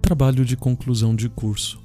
[0.00, 1.80] Trabalho de conclusão de curso.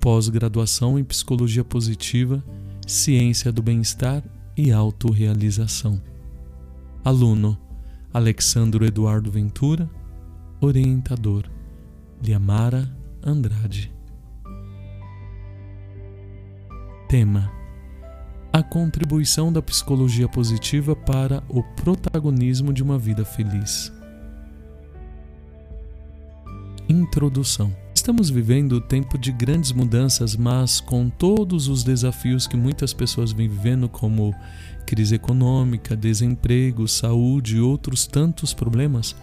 [0.00, 2.44] Pós-graduação em Psicologia Positiva,
[2.86, 4.22] Ciência do Bem-Estar
[4.56, 6.00] e Autorrealização.
[7.04, 7.56] Aluno
[8.12, 9.88] Alexandro Eduardo Ventura,
[10.60, 11.44] orientador
[12.22, 12.90] Liamara
[13.22, 13.92] Andrade.
[17.08, 17.55] Tema:
[18.56, 23.92] A contribuição da psicologia positiva para o protagonismo de uma vida feliz.
[26.88, 27.70] Introdução.
[27.94, 33.46] Estamos vivendo tempo de grandes mudanças, mas com todos os desafios que muitas pessoas vêm
[33.46, 34.34] vivendo, como
[34.86, 39.14] crise econômica, desemprego, saúde e outros tantos problemas,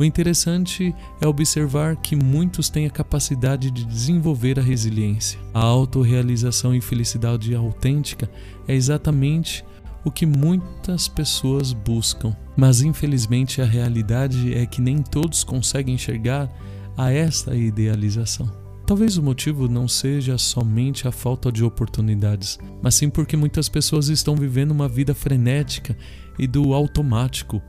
[0.00, 5.38] o interessante é observar que muitos têm a capacidade de desenvolver a resiliência.
[5.52, 8.30] A autorrealização e felicidade autêntica
[8.66, 9.62] é exatamente
[10.02, 12.34] o que muitas pessoas buscam.
[12.56, 16.50] Mas infelizmente a realidade é que nem todos conseguem enxergar
[16.96, 18.50] a esta idealização.
[18.86, 24.08] Talvez o motivo não seja somente a falta de oportunidades, mas sim porque muitas pessoas
[24.08, 25.94] estão vivendo uma vida frenética
[26.38, 27.60] e do automático.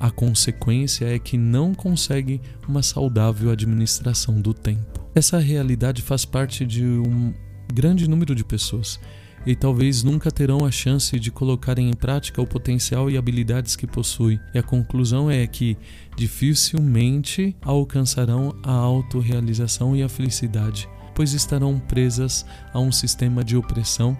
[0.00, 5.08] A consequência é que não conseguem uma saudável administração do tempo.
[5.14, 7.34] Essa realidade faz parte de um
[7.72, 9.00] grande número de pessoas
[9.46, 13.86] e talvez nunca terão a chance de colocarem em prática o potencial e habilidades que
[13.86, 14.38] possuem.
[14.54, 15.76] E a conclusão é que
[16.16, 24.16] dificilmente alcançarão a autorrealização e a felicidade, pois estarão presas a um sistema de opressão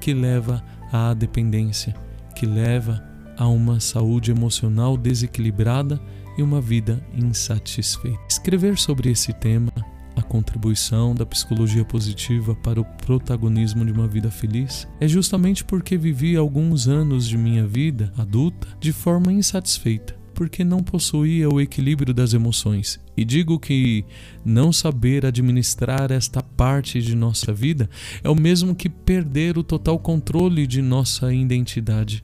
[0.00, 1.94] que leva à dependência,
[2.34, 3.09] que leva
[3.40, 5.98] a uma saúde emocional desequilibrada
[6.36, 8.20] e uma vida insatisfeita.
[8.28, 9.72] Escrever sobre esse tema
[10.14, 15.96] a contribuição da psicologia positiva para o protagonismo de uma vida feliz é justamente porque
[15.96, 22.12] vivi alguns anos de minha vida adulta de forma insatisfeita, porque não possuía o equilíbrio
[22.12, 23.00] das emoções.
[23.16, 24.04] E digo que
[24.44, 27.88] não saber administrar esta parte de nossa vida
[28.22, 32.22] é o mesmo que perder o total controle de nossa identidade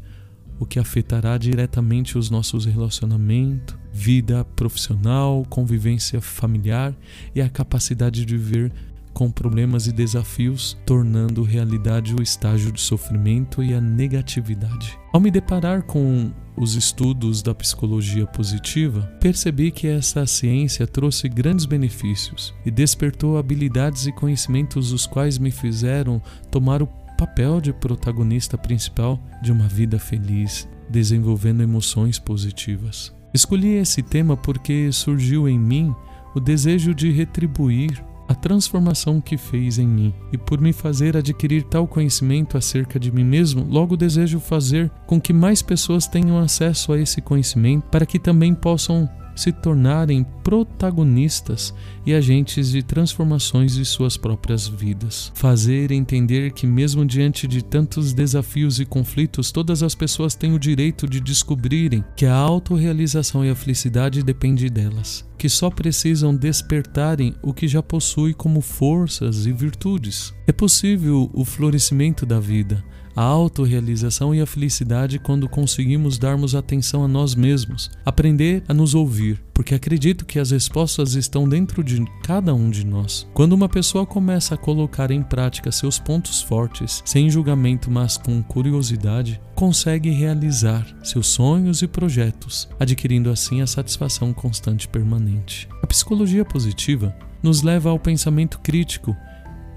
[0.59, 6.94] o que afetará diretamente os nossos relacionamentos, vida profissional, convivência familiar
[7.34, 8.72] e a capacidade de viver
[9.16, 14.99] com problemas e desafios, tornando realidade o estágio de sofrimento e a negatividade.
[15.11, 21.65] Ao me deparar com os estudos da psicologia positiva, percebi que essa ciência trouxe grandes
[21.65, 28.59] benefícios e despertou habilidades e conhecimentos os quais me fizeram tomar o papel de protagonista
[28.59, 33.15] principal de uma vida feliz, desenvolvendo emoções positivas.
[33.32, 35.94] Escolhi esse tema porque surgiu em mim
[36.34, 41.62] o desejo de retribuir a transformação que fez em mim, e por me fazer adquirir
[41.65, 46.93] tal conhecimento acerca de mim mesmo, logo desejo fazer com que mais pessoas tenham acesso
[46.93, 51.73] a esse conhecimento para que também possam se tornarem protagonistas
[52.05, 55.31] e agentes de transformações de suas próprias vidas.
[55.35, 60.59] Fazer entender que, mesmo diante de tantos desafios e conflitos, todas as pessoas têm o
[60.59, 67.35] direito de descobrirem que a autorrealização e a felicidade dependem delas, que só precisam despertarem
[67.43, 70.33] o que já possui como forças e virtudes.
[70.47, 72.83] É possível o florescimento da vida
[73.16, 78.94] a autorrealização e a felicidade quando conseguimos darmos atenção a nós mesmos, aprender a nos
[78.94, 83.27] ouvir, porque acredito que as respostas estão dentro de cada um de nós.
[83.32, 88.43] Quando uma pessoa começa a colocar em prática seus pontos fortes, sem julgamento, mas com
[88.43, 95.66] curiosidade, consegue realizar seus sonhos e projetos, adquirindo assim a satisfação constante e permanente.
[95.83, 99.16] A psicologia positiva nos leva ao pensamento crítico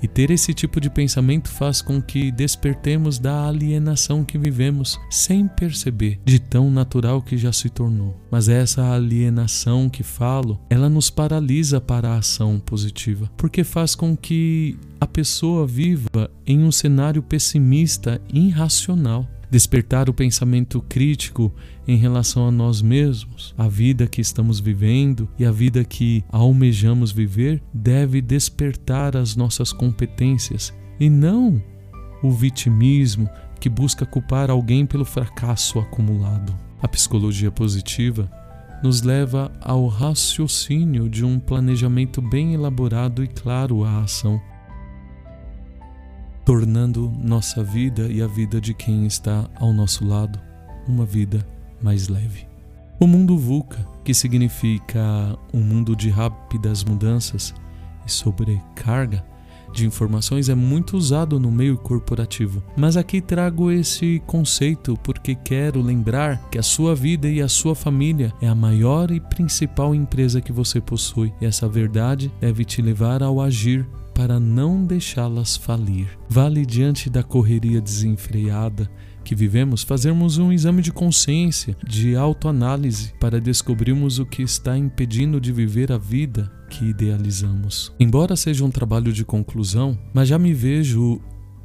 [0.01, 5.47] e ter esse tipo de pensamento faz com que despertemos da alienação que vivemos sem
[5.47, 8.15] perceber, de tão natural que já se tornou.
[8.31, 14.15] Mas essa alienação que falo, ela nos paralisa para a ação positiva, porque faz com
[14.15, 21.51] que a pessoa viva em um cenário pessimista, irracional despertar o pensamento crítico
[21.87, 27.11] em relação a nós mesmos, a vida que estamos vivendo e a vida que almejamos
[27.11, 31.61] viver, deve despertar as nossas competências e não
[32.21, 33.29] o vitimismo
[33.59, 36.55] que busca culpar alguém pelo fracasso acumulado.
[36.81, 38.29] A psicologia positiva
[38.81, 44.39] nos leva ao raciocínio de um planejamento bem elaborado e claro à ação
[46.49, 50.39] tornando nossa vida e a vida de quem está ao nosso lado
[50.87, 51.45] uma vida
[51.79, 52.47] mais leve.
[52.99, 57.53] O mundo VUCA, que significa um mundo de rápidas mudanças
[58.03, 59.23] e sobrecarga,
[59.71, 62.63] de informações é muito usado no meio corporativo.
[62.75, 67.75] Mas aqui trago esse conceito porque quero lembrar que a sua vida e a sua
[67.75, 71.31] família é a maior e principal empresa que você possui.
[71.39, 73.85] E essa verdade deve te levar ao agir
[74.19, 76.09] para não deixá-las falir.
[76.27, 78.91] Vale diante da correria desenfreada
[79.23, 85.39] que vivemos fazermos um exame de consciência, de autoanálise, para descobrirmos o que está impedindo
[85.39, 87.95] de viver a vida que idealizamos.
[87.97, 91.21] Embora seja um trabalho de conclusão, mas já me vejo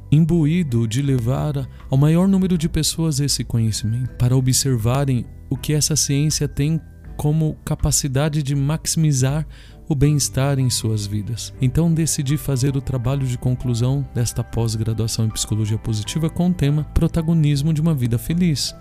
[0.09, 5.97] imbuído de levar ao maior número de pessoas esse conhecimento, para observarem o que essa
[5.97, 6.79] ciência tem
[7.17, 9.45] como capacidade de maximizar
[9.87, 11.53] o bem-estar em suas vidas.
[11.61, 16.83] Então decidi fazer o trabalho de conclusão desta pós-graduação em psicologia positiva com o tema
[16.93, 18.75] Protagonismo de uma vida feliz,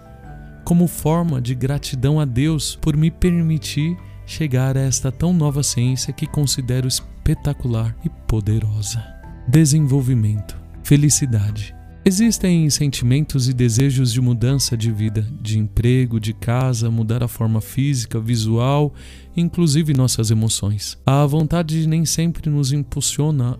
[0.64, 3.96] como forma de gratidão a Deus por me permitir
[4.26, 9.04] chegar a esta tão nova ciência que considero espetacular e poderosa.
[9.46, 11.73] Desenvolvimento, felicidade
[12.06, 17.62] Existem sentimentos e desejos de mudança de vida, de emprego, de casa, mudar a forma
[17.62, 18.92] física, visual,
[19.34, 20.98] inclusive nossas emoções.
[21.06, 23.58] A vontade nem sempre nos impulsiona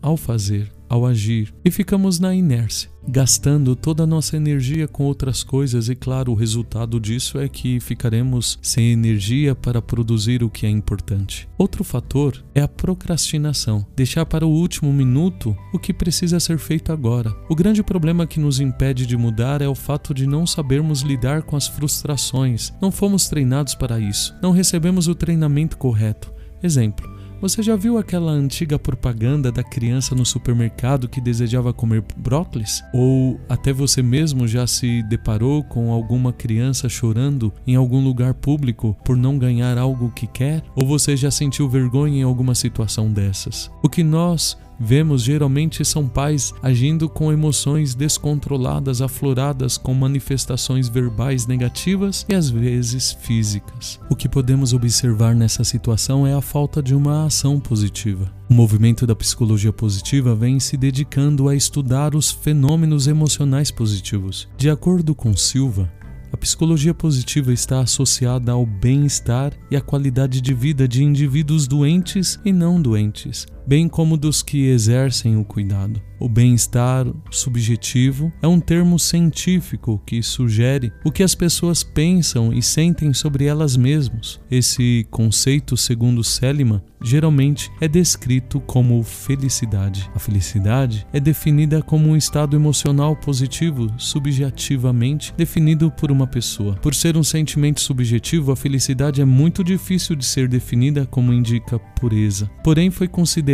[0.00, 5.42] ao fazer, ao agir e ficamos na inércia, gastando toda a nossa energia com outras
[5.42, 10.66] coisas e claro, o resultado disso é que ficaremos sem energia para produzir o que
[10.66, 11.48] é importante.
[11.58, 16.92] Outro fator é a procrastinação, deixar para o último minuto o que precisa ser feito
[16.92, 17.34] agora.
[17.48, 21.42] O grande problema que nos impede de mudar é o fato de não sabermos lidar
[21.42, 22.72] com as frustrações.
[22.80, 24.34] Não fomos treinados para isso.
[24.42, 26.32] Não recebemos o treinamento correto.
[26.62, 32.84] Exemplo: você já viu aquela antiga propaganda da criança no supermercado que desejava comer brócolis?
[32.94, 38.96] Ou até você mesmo já se deparou com alguma criança chorando em algum lugar público
[39.04, 40.62] por não ganhar algo que quer?
[40.76, 43.68] Ou você já sentiu vergonha em alguma situação dessas?
[43.82, 51.46] O que nós Vemos geralmente são pais agindo com emoções descontroladas, afloradas com manifestações verbais
[51.46, 54.00] negativas e às vezes físicas.
[54.10, 58.28] O que podemos observar nessa situação é a falta de uma ação positiva.
[58.50, 64.48] O movimento da psicologia positiva vem se dedicando a estudar os fenômenos emocionais positivos.
[64.58, 65.88] De acordo com Silva,
[66.32, 72.40] a psicologia positiva está associada ao bem-estar e à qualidade de vida de indivíduos doentes
[72.42, 76.00] e não doentes, bem como dos que exercem o cuidado.
[76.18, 82.62] O bem-estar subjetivo é um termo científico que sugere o que as pessoas pensam e
[82.62, 84.40] sentem sobre elas mesmas.
[84.48, 90.08] Esse conceito, segundo Seliman, geralmente é descrito como felicidade.
[90.14, 96.76] A felicidade é definida como um estado emocional positivo, subjetivamente definido por uma pessoa.
[96.76, 101.80] Por ser um sentimento subjetivo, a felicidade é muito difícil de ser definida como indica
[101.80, 102.48] pureza.
[102.62, 103.51] Porém, foi considerada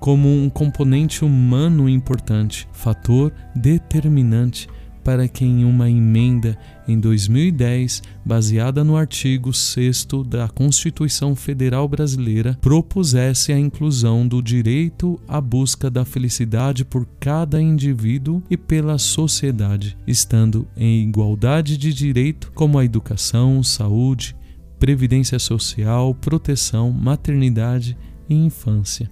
[0.00, 4.68] como um componente humano importante, fator determinante
[5.04, 6.58] para que em uma emenda
[6.88, 15.20] em 2010, baseada no artigo 6 da Constituição Federal Brasileira, propusesse a inclusão do direito
[15.28, 22.50] à busca da felicidade por cada indivíduo e pela sociedade, estando em igualdade de direito
[22.54, 24.34] como a educação, saúde,
[24.78, 27.96] previdência social, proteção, maternidade
[28.28, 29.10] e infância.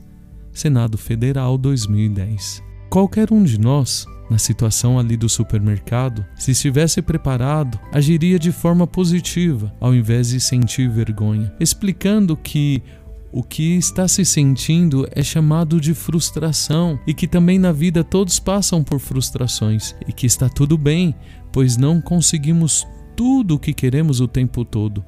[0.52, 2.62] Senado Federal 2010.
[2.90, 8.86] Qualquer um de nós na situação ali do supermercado, se estivesse preparado, agiria de forma
[8.86, 12.82] positiva, ao invés de sentir vergonha, explicando que
[13.30, 18.38] o que está se sentindo é chamado de frustração e que também na vida todos
[18.38, 21.14] passam por frustrações e que está tudo bem,
[21.52, 25.04] pois não conseguimos tudo o que queremos o tempo todo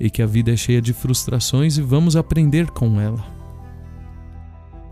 [0.00, 3.41] e que a vida é cheia de frustrações e vamos aprender com ela.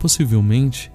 [0.01, 0.91] Possivelmente,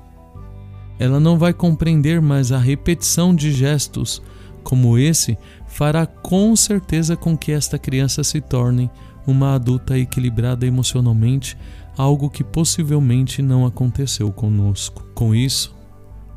[0.99, 4.21] ela não vai compreender, mas a repetição de gestos
[4.65, 8.91] como esse fará com certeza com que esta criança se torne
[9.25, 11.57] uma adulta equilibrada emocionalmente,
[11.97, 15.07] algo que possivelmente não aconteceu conosco.
[15.15, 15.73] Com isso,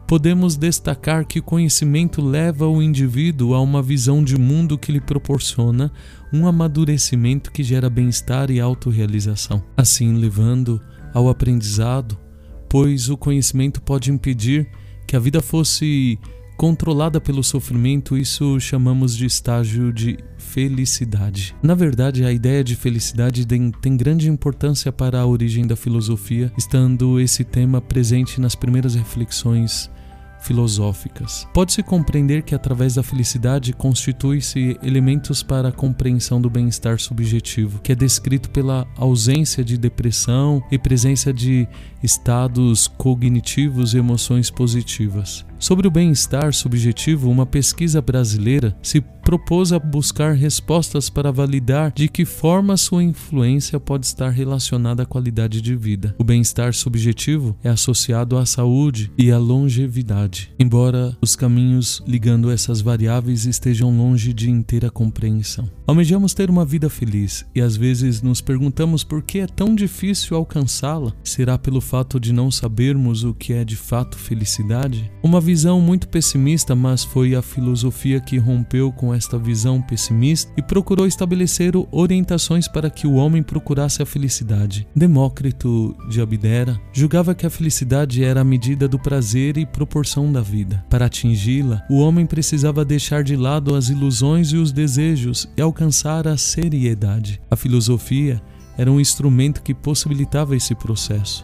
[0.06, 5.02] podemos destacar que o conhecimento leva o indivíduo a uma visão de mundo que lhe
[5.02, 5.92] proporciona
[6.32, 10.80] um amadurecimento que gera bem-estar e autorrealização, assim levando
[11.16, 12.29] ao aprendizado
[12.70, 14.70] pois o conhecimento pode impedir
[15.06, 16.20] que a vida fosse
[16.56, 21.56] controlada pelo sofrimento, isso chamamos de estágio de felicidade.
[21.64, 27.18] Na verdade, a ideia de felicidade tem, grande importância para a origem da filosofia, estando
[27.18, 29.90] esse tema presente nas primeiras reflexões
[30.42, 31.48] filosóficas.
[31.54, 37.92] Pode-se compreender que através da felicidade constitui-se elementos para a compreensão do bem-estar subjetivo, que
[37.92, 41.68] é descrito pela ausência de depressão e presença de
[42.02, 45.49] estados cognitivos e emoções positivas.
[45.60, 52.08] Sobre o bem-estar subjetivo, uma pesquisa brasileira se propôs a buscar respostas para validar de
[52.08, 56.16] que forma sua influência pode estar relacionada à qualidade de vida.
[56.18, 62.82] O bem-estar subjetivo é associado à saúde e à longevidade, embora os caminhos ligando essas
[62.82, 65.70] variáveis estejam longe de inteira compreensão.
[65.86, 70.38] Almejamos ter uma vida feliz e às vezes nos perguntamos por que é tão difícil
[70.38, 71.14] alcançá-la.
[71.24, 75.12] Será pelo fato de não sabermos o que é de fato felicidade?
[75.22, 80.62] Uma visão muito pessimista, mas foi a filosofia que rompeu com esta visão pessimista e
[80.62, 84.88] procurou estabelecer orientações para que o homem procurasse a felicidade.
[84.96, 90.40] Demócrito de Abdera julgava que a felicidade era a medida do prazer e proporção da
[90.40, 90.86] vida.
[90.88, 96.28] Para atingi-la, o homem precisava deixar de lado as ilusões e os desejos e alcançar
[96.28, 97.42] a seriedade.
[97.50, 98.40] A filosofia
[98.78, 101.44] era um instrumento que possibilitava esse processo.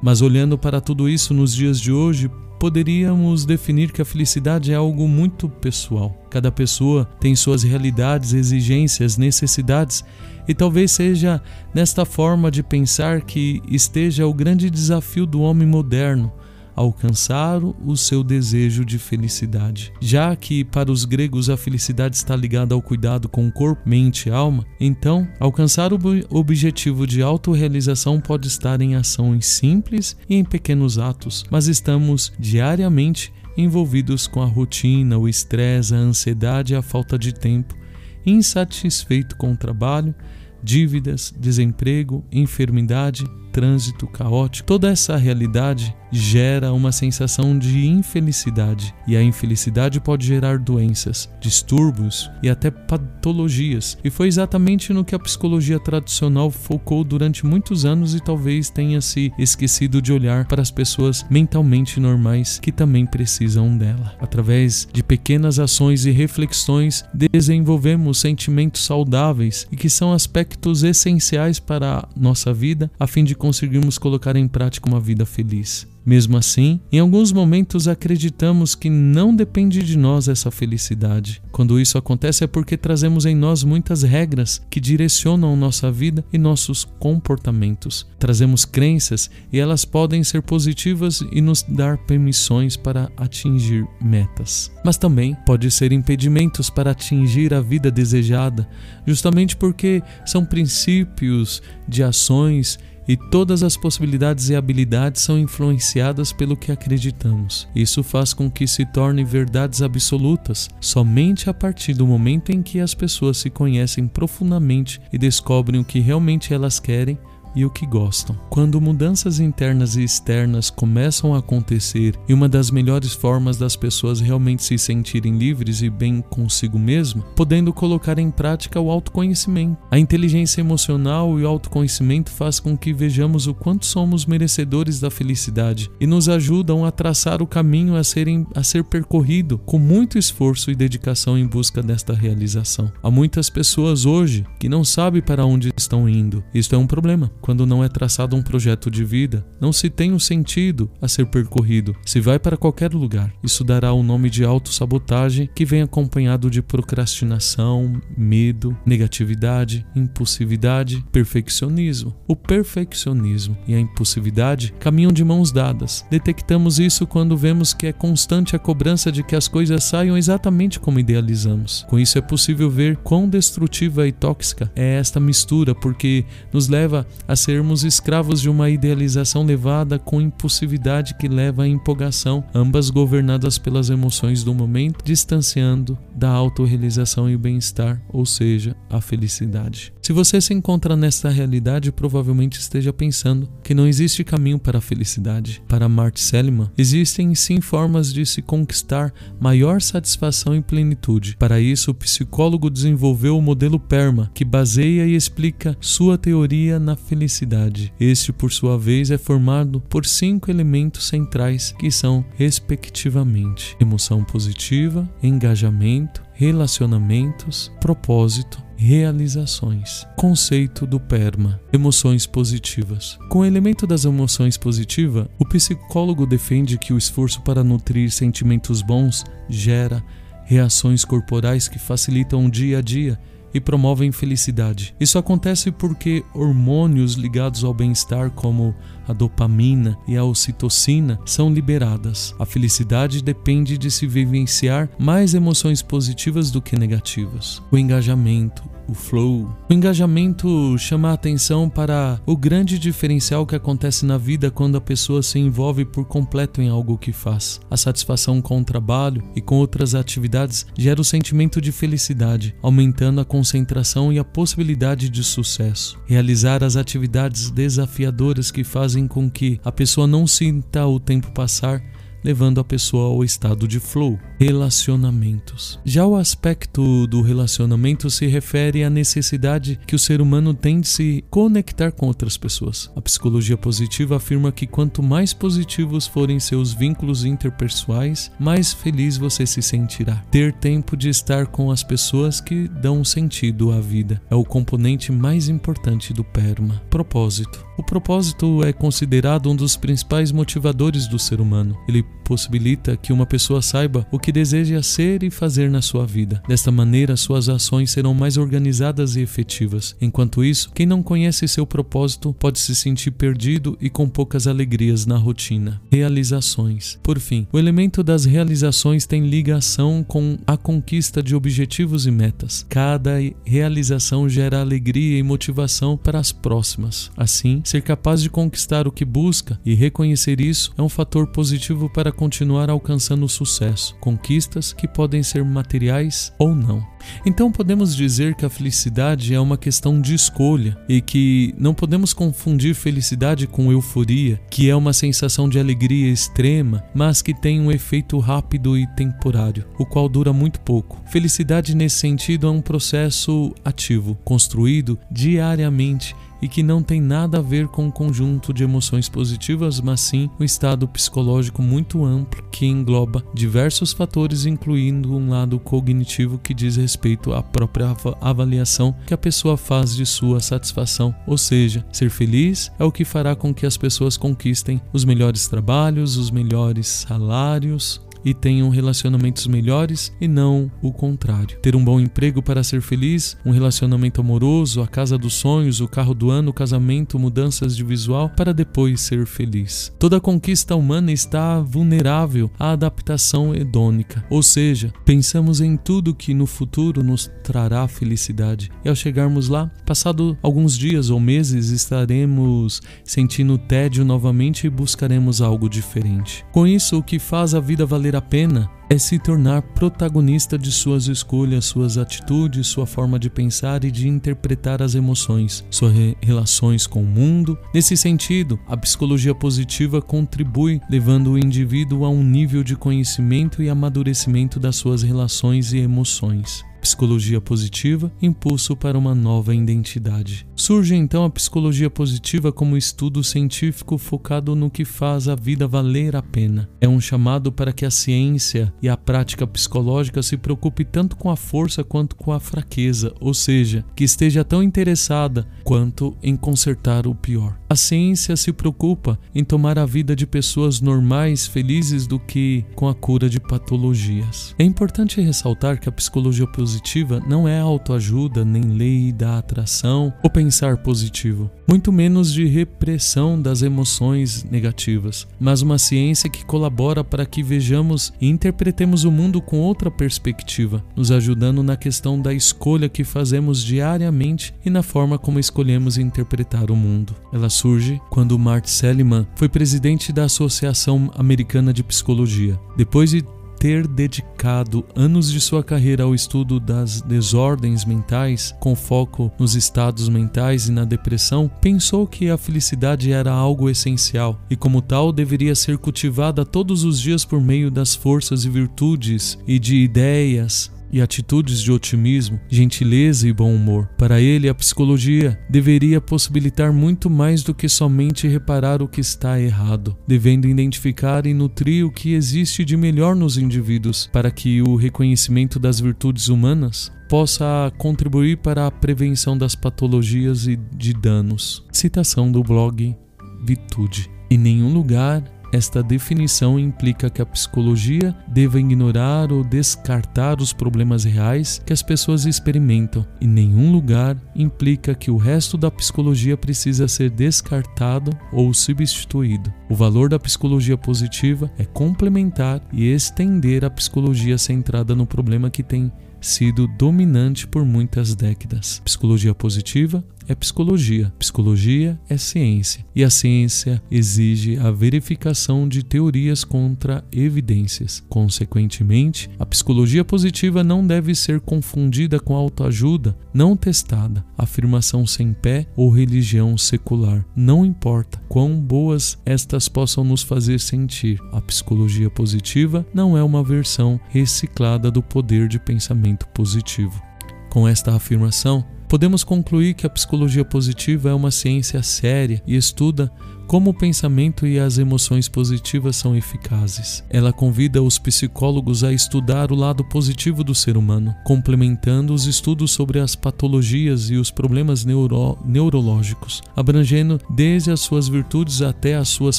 [0.00, 4.74] Mas olhando para tudo isso nos dias de hoje, poderíamos definir que a felicidade é
[4.74, 6.14] algo muito pessoal.
[6.28, 10.04] Cada pessoa tem suas realidades, exigências, necessidades,
[10.46, 16.30] e talvez seja nesta forma de pensar que esteja o grande desafio do homem moderno
[16.74, 19.92] alcançar o seu desejo de felicidade.
[20.00, 24.32] Já que para os gregos a felicidade está ligada ao cuidado com corpo, mente e
[24.32, 25.98] alma, então alcançar o
[26.30, 33.32] objetivo de autorrealização pode estar em ações simples e em pequenos atos, mas estamos diariamente
[33.56, 37.76] envolvidos com a rotina, o estresse, a ansiedade e a falta de tempo,
[38.24, 40.14] insatisfeito com o trabalho,
[40.62, 49.22] dívidas, desemprego, enfermidade, trânsito caótico, toda essa realidade gera uma sensação de infelicidade, e a
[49.22, 53.96] infelicidade pode gerar doenças, distúrbios e até patologias.
[54.02, 59.00] E foi exatamente no que a psicologia tradicional focou durante muitos anos e talvez tenha
[59.00, 64.14] se esquecido de olhar para as pessoas mentalmente normais que também precisam dela.
[64.20, 71.98] Através de pequenas ações e reflexões, desenvolvemos sentimentos saudáveis e que são aspectos essenciais para
[71.98, 75.88] a nossa vida a fim de conseguirmos colocar em prática uma vida feliz.
[76.04, 81.42] Mesmo assim, em alguns momentos acreditamos que não depende de nós essa felicidade.
[81.52, 86.38] Quando isso acontece é porque trazemos em nós muitas regras que direcionam nossa vida e
[86.38, 88.06] nossos comportamentos.
[88.18, 94.72] Trazemos crenças e elas podem ser positivas e nos dar permissões para atingir metas.
[94.84, 98.66] Mas também pode ser impedimentos para atingir a vida desejada,
[99.06, 106.56] justamente porque são princípios de ações e todas as possibilidades e habilidades são influenciadas pelo
[106.56, 107.68] que acreditamos.
[107.74, 112.80] Isso faz com que se tornem verdades absolutas somente a partir do momento em que
[112.80, 117.18] as pessoas se conhecem profundamente e descobrem o que realmente elas querem
[117.54, 118.36] e o que gostam.
[118.48, 124.20] Quando mudanças internas e externas começam a acontecer e uma das melhores formas das pessoas
[124.20, 129.76] realmente se sentirem livres e bem consigo mesmo, podendo colocar em prática o autoconhecimento.
[129.90, 135.10] A inteligência emocional e o autoconhecimento faz com que vejamos o quanto somos merecedores da
[135.10, 140.18] felicidade e nos ajudam a traçar o caminho a, serem, a ser percorrido com muito
[140.18, 142.92] esforço e dedicação em busca desta realização.
[143.02, 146.42] Há muitas pessoas hoje que não sabem para onde estão indo.
[146.54, 150.12] Isto é um problema quando não é traçado um projeto de vida, não se tem
[150.12, 153.32] um sentido a ser percorrido, se vai para qualquer lugar.
[153.42, 162.14] Isso dará o nome de autossabotagem que vem acompanhado de procrastinação, medo, negatividade, impulsividade, perfeccionismo.
[162.26, 166.04] O perfeccionismo e a impulsividade caminham de mãos dadas.
[166.10, 170.78] Detectamos isso quando vemos que é constante a cobrança de que as coisas saiam exatamente
[170.78, 171.84] como idealizamos.
[171.88, 177.06] Com isso é possível ver quão destrutiva e tóxica é esta mistura, porque nos leva
[177.36, 183.90] sermos escravos de uma idealização levada com impulsividade que leva à empolgação, ambas governadas pelas
[183.90, 189.92] emoções do momento, distanciando da autorrealização e bem-estar, ou seja, a felicidade.
[190.10, 194.80] Se você se encontra nesta realidade, provavelmente esteja pensando que não existe caminho para a
[194.80, 195.62] felicidade.
[195.68, 201.36] Para Marty Seligman, existem sim formas de se conquistar maior satisfação e plenitude.
[201.36, 206.96] Para isso, o psicólogo desenvolveu o modelo PERMA, que baseia e explica sua teoria na
[206.96, 207.94] felicidade.
[208.00, 215.08] Este, por sua vez, é formado por cinco elementos centrais que são, respectivamente, emoção positiva,
[215.22, 220.06] engajamento, relacionamentos, propósito realizações.
[220.16, 223.18] Conceito do PERMA: emoções positivas.
[223.28, 228.80] Com o elemento das emoções positivas, o psicólogo defende que o esforço para nutrir sentimentos
[228.80, 230.02] bons gera
[230.46, 233.18] reações corporais que facilitam o dia a dia
[233.52, 234.94] e promovem felicidade.
[235.00, 238.74] Isso acontece porque hormônios ligados ao bem-estar, como
[239.06, 242.34] a dopamina e a ocitocina, são liberadas.
[242.38, 247.62] A felicidade depende de se vivenciar mais emoções positivas do que negativas.
[247.70, 249.48] O engajamento, o flow.
[249.68, 254.80] O engajamento chama a atenção para o grande diferencial que acontece na vida quando a
[254.80, 257.60] pessoa se envolve por completo em algo que faz.
[257.70, 263.20] A satisfação com o trabalho e com outras atividades gera o sentimento de felicidade, aumentando
[263.20, 265.98] a concentração e a possibilidade de sucesso.
[266.06, 271.82] Realizar as atividades desafiadoras que fazem com que a pessoa não sinta o tempo passar
[272.22, 274.18] levando a pessoa ao estado de flow.
[274.38, 275.78] Relacionamentos.
[275.84, 280.88] Já o aspecto do relacionamento se refere à necessidade que o ser humano tem de
[280.88, 282.90] se conectar com outras pessoas.
[282.96, 289.46] A psicologia positiva afirma que quanto mais positivos forem seus vínculos interpessoais, mais feliz você
[289.46, 290.16] se sentirá.
[290.30, 295.12] Ter tempo de estar com as pessoas que dão sentido à vida é o componente
[295.12, 296.82] mais importante do PERMA.
[296.90, 297.69] Propósito.
[297.80, 301.78] O propósito é considerado um dos principais motivadores do ser humano.
[301.88, 306.40] Ele possibilita que uma pessoa saiba o que deseja ser e fazer na sua vida.
[306.46, 309.96] Desta maneira, suas ações serão mais organizadas e efetivas.
[310.00, 315.06] Enquanto isso, quem não conhece seu propósito pode se sentir perdido e com poucas alegrias
[315.06, 315.82] na rotina.
[315.90, 317.00] Realizações.
[317.02, 322.64] Por fim, o elemento das realizações tem ligação com a conquista de objetivos e metas.
[322.68, 327.10] Cada realização gera alegria e motivação para as próximas.
[327.16, 331.90] Assim, ser capaz de conquistar o que busca e reconhecer isso é um fator positivo
[331.90, 336.86] para continuar alcançando sucesso, conquistas que podem ser materiais ou não.
[337.24, 342.12] Então podemos dizer que a felicidade é uma questão de escolha e que não podemos
[342.12, 347.72] confundir felicidade com euforia, que é uma sensação de alegria extrema, mas que tem um
[347.72, 351.00] efeito rápido e temporário, o qual dura muito pouco.
[351.06, 357.42] Felicidade nesse sentido é um processo ativo, construído diariamente e que não tem nada a
[357.42, 362.66] ver com um conjunto de emoções positivas, mas sim um estado psicológico muito amplo que
[362.66, 369.18] engloba diversos fatores, incluindo um lado cognitivo que diz respeito à própria avaliação que a
[369.18, 373.66] pessoa faz de sua satisfação, ou seja, ser feliz é o que fará com que
[373.66, 380.70] as pessoas conquistem os melhores trabalhos, os melhores salários, e tenham relacionamentos melhores e não
[380.82, 381.58] o contrário.
[381.60, 385.88] Ter um bom emprego para ser feliz, um relacionamento amoroso, a casa dos sonhos, o
[385.88, 389.92] carro do ano, o casamento, mudanças de visual para depois ser feliz.
[389.98, 396.46] Toda conquista humana está vulnerável à adaptação hedônica, ou seja, pensamos em tudo que no
[396.46, 398.70] futuro nos trará felicidade.
[398.84, 405.40] E ao chegarmos lá, passado alguns dias ou meses, estaremos sentindo tédio novamente e buscaremos
[405.40, 406.44] algo diferente.
[406.52, 410.58] Com isso, o que faz a vida valer valer a pena é se tornar protagonista
[410.58, 415.92] de suas escolhas, suas atitudes, sua forma de pensar e de interpretar as emoções, suas
[415.92, 417.56] re relações com o mundo.
[417.72, 423.70] Nesse sentido, a psicologia positiva contribui levando o indivíduo a um nível de conhecimento e
[423.70, 426.64] amadurecimento das suas relações e emoções.
[426.80, 430.46] Psicologia positiva, impulso para uma nova identidade.
[430.56, 436.16] Surge então a psicologia positiva como estudo científico focado no que faz a vida valer
[436.16, 436.68] a pena.
[436.80, 441.30] É um chamado para que a ciência e a prática psicológica se preocupe tanto com
[441.30, 447.06] a força quanto com a fraqueza, ou seja, que esteja tão interessada quanto em consertar
[447.06, 447.58] o pior.
[447.68, 452.88] A ciência se preocupa em tomar a vida de pessoas normais, felizes, do que com
[452.88, 454.54] a cura de patologias.
[454.58, 460.12] É importante ressaltar que a psicologia positiva positiva não é autoajuda, nem lei da atração
[460.22, 467.02] ou pensar positivo, muito menos de repressão das emoções negativas, mas uma ciência que colabora
[467.02, 472.32] para que vejamos e interpretemos o mundo com outra perspectiva, nos ajudando na questão da
[472.32, 477.16] escolha que fazemos diariamente e na forma como escolhemos interpretar o mundo.
[477.32, 482.60] Ela surge quando Mart Seligman foi presidente da Associação Americana de Psicologia.
[482.76, 483.24] Depois de
[483.60, 490.08] ter dedicado anos de sua carreira ao estudo das desordens mentais, com foco nos estados
[490.08, 495.54] mentais e na depressão, pensou que a felicidade era algo essencial e, como tal, deveria
[495.54, 501.00] ser cultivada todos os dias por meio das forças e virtudes e de ideias e
[501.00, 503.88] atitudes de otimismo, gentileza e bom humor.
[503.96, 509.40] Para ele, a psicologia deveria possibilitar muito mais do que somente reparar o que está
[509.40, 514.76] errado, devendo identificar e nutrir o que existe de melhor nos indivíduos, para que o
[514.76, 521.64] reconhecimento das virtudes humanas possa contribuir para a prevenção das patologias e de danos.
[521.72, 522.96] Citação do blog
[523.42, 524.08] Vitude.
[524.30, 531.04] Em nenhum lugar esta definição implica que a psicologia deva ignorar ou descartar os problemas
[531.04, 533.06] reais que as pessoas experimentam.
[533.20, 539.52] Em nenhum lugar implica que o resto da psicologia precisa ser descartado ou substituído.
[539.68, 545.62] O valor da psicologia positiva é complementar e estender a psicologia centrada no problema que
[545.62, 548.80] tem sido dominante por muitas décadas.
[548.84, 556.44] Psicologia positiva é psicologia, psicologia é ciência, e a ciência exige a verificação de teorias
[556.44, 558.00] contra evidências.
[558.08, 565.66] Consequentemente, a psicologia positiva não deve ser confundida com autoajuda não testada, afirmação sem pé
[565.74, 567.26] ou religião secular.
[567.34, 573.42] Não importa quão boas estas possam nos fazer sentir, a psicologia positiva não é uma
[573.42, 577.02] versão reciclada do poder de pensamento positivo.
[577.50, 583.08] Com esta afirmação, podemos concluir que a psicologia positiva é uma ciência séria e estuda
[583.46, 587.04] como o pensamento e as emoções positivas são eficazes.
[587.08, 592.72] Ela convida os psicólogos a estudar o lado positivo do ser humano, complementando os estudos
[592.72, 599.08] sobre as patologias e os problemas neuro neurológicos, abrangendo desde as suas virtudes até as
[599.08, 599.38] suas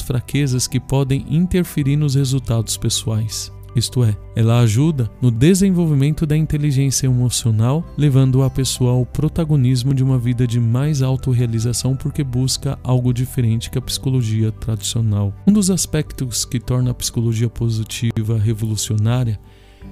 [0.00, 3.52] fraquezas que podem interferir nos resultados pessoais.
[3.74, 10.04] Isto é, ela ajuda no desenvolvimento da inteligência emocional, levando a pessoa ao protagonismo de
[10.04, 15.32] uma vida de mais autorrealização porque busca algo diferente que a psicologia tradicional.
[15.46, 19.38] Um dos aspectos que torna a psicologia positiva revolucionária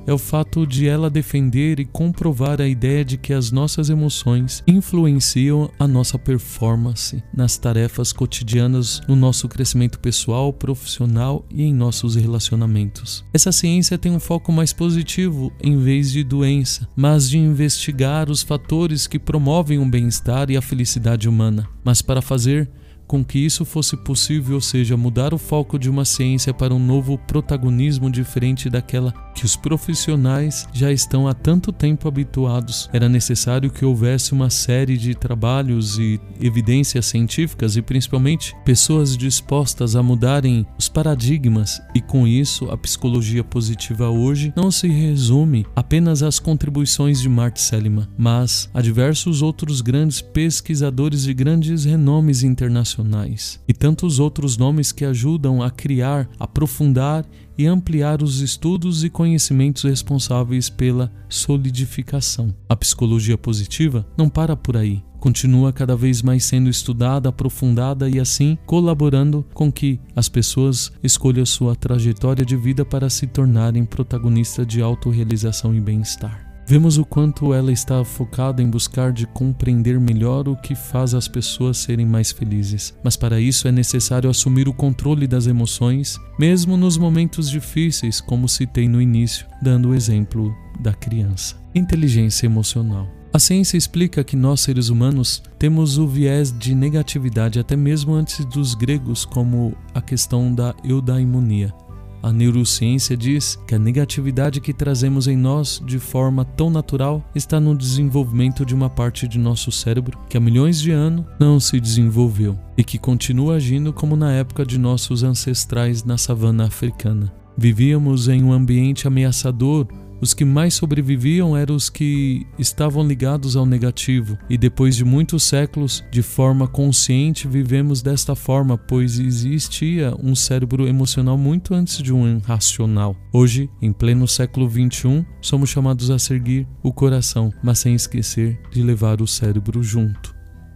[0.06, 4.62] é o fato de ela defender e comprovar a ideia de que as nossas emoções
[4.66, 12.16] influenciam a nossa performance nas tarefas cotidianas, no nosso crescimento pessoal, profissional e em nossos
[12.16, 13.24] relacionamentos.
[13.32, 18.42] Essa ciência tem um foco mais positivo em vez de doença, mas de investigar os
[18.42, 21.68] fatores que promovem o bem-estar e a felicidade humana.
[21.84, 22.68] Mas para fazer
[23.10, 26.78] com que isso fosse possível, ou seja, mudar o foco de uma ciência para um
[26.78, 29.10] novo protagonismo diferente daquela
[29.40, 32.90] que os profissionais já estão há tanto tempo habituados.
[32.92, 39.96] Era necessário que houvesse uma série de trabalhos e evidências científicas e principalmente pessoas dispostas
[39.96, 46.22] a mudarem os paradigmas, e com isso a psicologia positiva hoje não se resume apenas
[46.22, 53.58] às contribuições de Mart Seligman, mas a diversos outros grandes pesquisadores de grandes renomes internacionais
[53.66, 57.24] e tantos outros nomes que ajudam a criar, aprofundar
[57.60, 62.54] e ampliar os estudos e conhecimentos responsáveis pela solidificação.
[62.66, 65.04] A psicologia positiva não para por aí.
[65.18, 71.44] Continua cada vez mais sendo estudada, aprofundada e assim colaborando com que as pessoas escolham
[71.44, 76.49] sua trajetória de vida para se tornarem protagonistas de autorrealização e bem-estar.
[76.70, 81.26] Vemos o quanto ela está focada em buscar de compreender melhor o que faz as
[81.26, 82.94] pessoas serem mais felizes.
[83.02, 88.48] Mas para isso é necessário assumir o controle das emoções, mesmo nos momentos difíceis, como
[88.48, 91.56] citei no início, dando o exemplo da criança.
[91.74, 93.08] Inteligência emocional.
[93.32, 98.44] A ciência explica que nós, seres humanos, temos o viés de negatividade até mesmo antes
[98.44, 101.74] dos gregos, como a questão da eudaimonia.
[102.22, 107.58] A neurociência diz que a negatividade que trazemos em nós de forma tão natural está
[107.58, 111.80] no desenvolvimento de uma parte de nosso cérebro que há milhões de anos não se
[111.80, 117.32] desenvolveu e que continua agindo como na época de nossos ancestrais na savana africana.
[117.56, 119.86] Vivíamos em um ambiente ameaçador
[120.20, 125.44] os que mais sobreviviam eram os que estavam ligados ao negativo, e depois de muitos
[125.44, 132.12] séculos, de forma consciente, vivemos desta forma, pois existia um cérebro emocional muito antes de
[132.12, 133.16] um racional.
[133.32, 138.82] Hoje, em pleno século XXI, somos chamados a seguir o coração, mas sem esquecer de
[138.82, 140.34] levar o cérebro junto.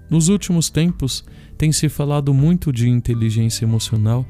[0.08, 1.24] Nos últimos tempos,
[1.58, 4.26] tem se falado muito de inteligência emocional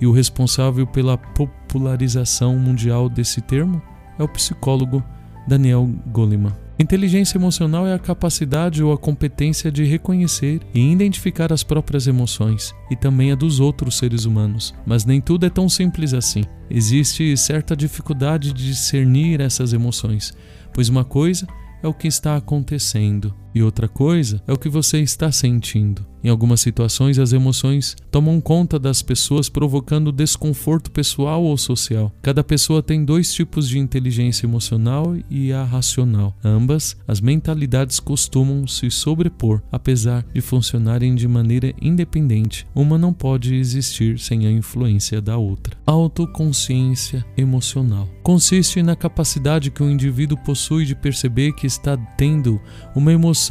[0.00, 3.82] e o responsável pela popularização mundial desse termo
[4.18, 5.02] é o psicólogo
[5.46, 6.52] Daniel Goleman.
[6.78, 12.74] Inteligência emocional é a capacidade ou a competência de reconhecer e identificar as próprias emoções
[12.90, 14.74] e também a dos outros seres humanos.
[14.84, 16.42] Mas nem tudo é tão simples assim.
[16.68, 20.34] Existe certa dificuldade de discernir essas emoções,
[20.72, 21.46] pois uma coisa
[21.80, 26.04] é o que está acontecendo e outra coisa é o que você está sentindo.
[26.24, 32.10] Em algumas situações, as emoções tomam conta das pessoas, provocando desconforto pessoal ou social.
[32.22, 36.34] Cada pessoa tem dois tipos de inteligência emocional e a racional.
[36.42, 42.66] Ambas, as mentalidades costumam se sobrepor, apesar de funcionarem de maneira independente.
[42.74, 45.76] Uma não pode existir sem a influência da outra.
[45.84, 52.58] Autoconsciência emocional consiste na capacidade que o indivíduo possui de perceber que está tendo
[52.96, 53.43] uma emoção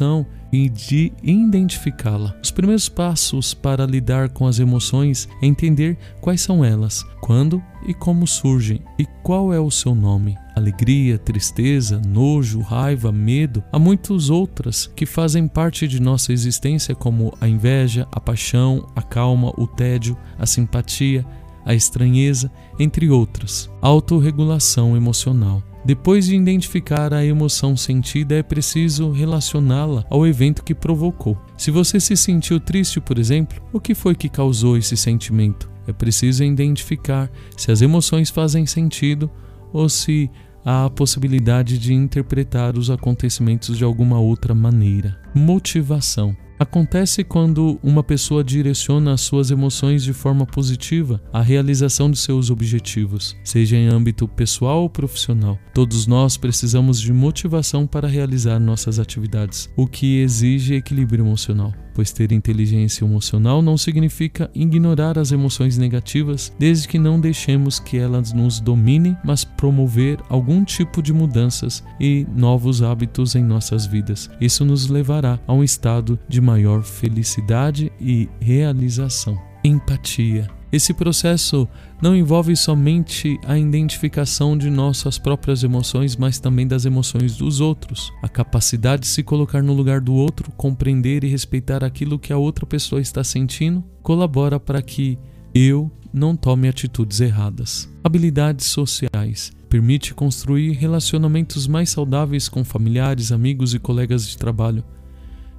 [0.52, 2.34] e de identificá-la.
[2.42, 7.92] Os primeiros passos para lidar com as emoções é entender quais são elas, quando e
[7.92, 10.36] como surgem e qual é o seu nome.
[10.54, 17.36] Alegria, tristeza, nojo, raiva, medo, há muitas outras que fazem parte de nossa existência, como
[17.40, 21.26] a inveja, a paixão, a calma, o tédio, a simpatia,
[21.64, 23.68] a estranheza, entre outras.
[23.80, 31.36] Autorregulação emocional depois de identificar a emoção sentida, é preciso relacioná-la ao evento que provocou.
[31.58, 35.70] Se você se sentiu triste, por exemplo, o que foi que causou esse sentimento?
[35.86, 39.30] É preciso identificar se as emoções fazem sentido
[39.72, 40.30] ou se
[40.64, 45.18] há a possibilidade de interpretar os acontecimentos de alguma outra maneira.
[45.34, 46.36] Motivação.
[46.58, 52.48] Acontece quando uma pessoa direciona as suas emoções de forma positiva à realização de seus
[52.48, 55.58] objetivos, seja em âmbito pessoal ou profissional.
[55.74, 62.12] Todos nós precisamos de motivação para realizar nossas atividades, o que exige equilíbrio emocional pois
[62.12, 68.32] ter inteligência emocional não significa ignorar as emoções negativas, desde que não deixemos que elas
[68.32, 74.28] nos dominem, mas promover algum tipo de mudanças e novos hábitos em nossas vidas.
[74.40, 79.38] Isso nos levará a um estado de maior felicidade e realização.
[79.64, 80.63] Empatia.
[80.74, 81.68] Esse processo
[82.02, 88.12] não envolve somente a identificação de nossas próprias emoções, mas também das emoções dos outros.
[88.20, 92.36] A capacidade de se colocar no lugar do outro, compreender e respeitar aquilo que a
[92.36, 95.16] outra pessoa está sentindo, colabora para que
[95.54, 97.88] eu não tome atitudes erradas.
[98.02, 104.82] Habilidades sociais permite construir relacionamentos mais saudáveis com familiares, amigos e colegas de trabalho.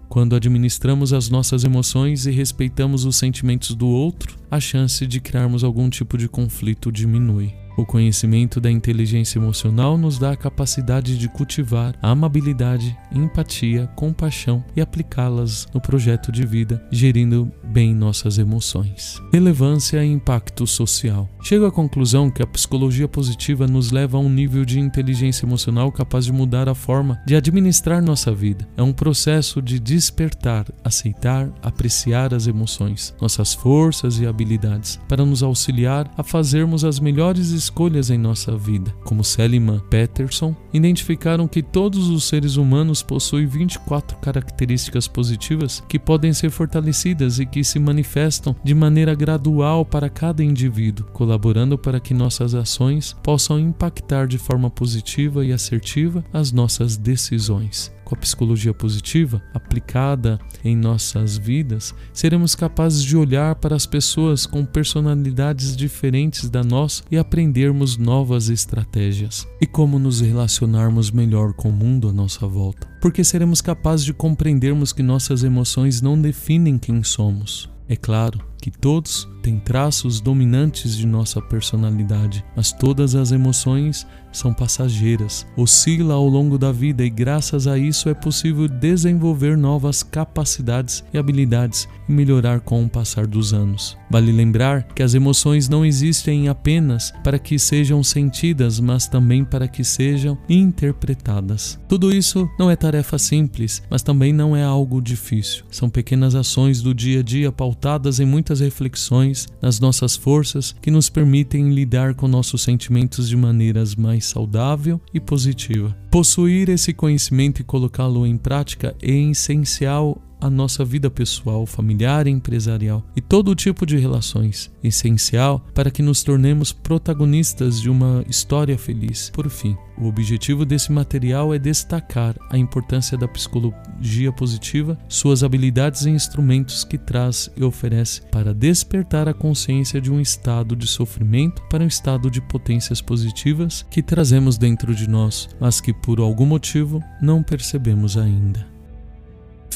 [0.07, 5.63] Quando administramos as nossas emoções e respeitamos os sentimentos do outro, a chance de criarmos
[5.63, 7.64] algum tipo de conflito diminui.
[7.77, 14.63] O conhecimento da inteligência emocional nos dá a capacidade de cultivar a amabilidade, empatia, compaixão
[14.75, 19.21] e aplicá-las no projeto de vida, gerindo bem nossas emoções.
[19.33, 21.29] Relevância e impacto social.
[21.41, 25.91] Chego à conclusão que a psicologia positiva nos leva a um nível de inteligência emocional
[25.91, 28.67] capaz de mudar a forma de administrar nossa vida.
[28.77, 35.43] É um processo de despertar, aceitar, apreciar as emoções, nossas forças e habilidades, para nos
[35.43, 38.93] auxiliar a fazermos as melhores escolhas em nossa vida.
[39.03, 46.33] Como Seliman Peterson, identificaram que todos os seres humanos possuem 24 características positivas que podem
[46.33, 52.13] ser fortalecidas e que se manifestam de maneira gradual para cada indivíduo, colaborando para que
[52.13, 58.73] nossas ações possam impactar de forma positiva e assertiva as nossas decisões com a psicologia
[58.73, 66.49] positiva aplicada em nossas vidas, seremos capazes de olhar para as pessoas com personalidades diferentes
[66.49, 69.45] da nossa e aprendermos novas estratégias.
[69.59, 72.87] E como nos relacionarmos melhor com o mundo à nossa volta.
[73.01, 77.69] Porque seremos capazes de compreendermos que nossas emoções não definem quem somos.
[77.89, 84.53] É claro que todos têm traços dominantes de nossa personalidade, mas todas as emoções são
[84.53, 91.03] passageiras, oscila ao longo da vida e graças a isso é possível desenvolver novas capacidades
[91.13, 93.97] e habilidades e melhorar com o passar dos anos.
[94.09, 99.67] Vale lembrar que as emoções não existem apenas para que sejam sentidas, mas também para
[99.67, 101.79] que sejam interpretadas.
[101.87, 105.63] Tudo isso não é tarefa simples, mas também não é algo difícil.
[105.71, 108.25] São pequenas ações do dia a dia pautadas em
[108.55, 114.25] muitas reflexões nas nossas forças que nos permitem lidar com nossos sentimentos de maneiras mais
[114.25, 115.95] saudável e positiva.
[116.09, 122.31] Possuir esse conhecimento e colocá-lo em prática é essencial a nossa vida pessoal, familiar e
[122.31, 128.77] empresarial e todo tipo de relações, essencial para que nos tornemos protagonistas de uma história
[128.77, 129.29] feliz.
[129.33, 136.05] Por fim, o objetivo desse material é destacar a importância da psicologia positiva, suas habilidades
[136.05, 141.61] e instrumentos que traz e oferece para despertar a consciência de um estado de sofrimento
[141.69, 146.45] para um estado de potências positivas que trazemos dentro de nós, mas que por algum
[146.45, 148.74] motivo não percebemos ainda.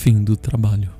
[0.01, 0.98] Fim do trabalho.